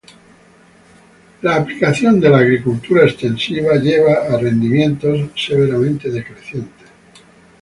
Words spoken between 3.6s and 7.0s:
lleva a rendimientos severamente decrecientes.